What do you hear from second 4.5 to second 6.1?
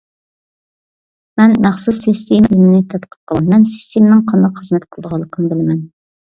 خىزمەت قىلىدىغانلىقىنى بىلىمەن.